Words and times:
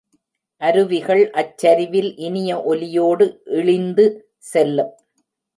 அருவிகள் 0.61 1.21
அச்சரிவில் 1.31 2.09
இனிய 2.17 2.63
ஒலியோடு 2.63 3.27
இழிந்து 3.51 4.07
செல்லும். 4.53 4.93